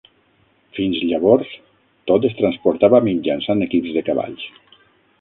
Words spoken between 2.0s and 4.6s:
tot es transportava mitjançant equips de cavalls.